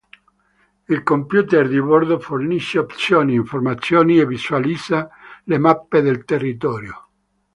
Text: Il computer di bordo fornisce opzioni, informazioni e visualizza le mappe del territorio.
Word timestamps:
Il 0.89 1.03
computer 1.03 1.67
di 1.69 1.79
bordo 1.79 2.17
fornisce 2.17 2.79
opzioni, 2.79 3.35
informazioni 3.35 4.17
e 4.19 4.25
visualizza 4.25 5.07
le 5.43 5.59
mappe 5.59 6.01
del 6.01 6.25
territorio. 6.25 7.07